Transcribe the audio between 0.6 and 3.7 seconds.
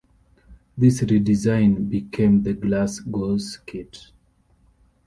This redesign became the Glass Goose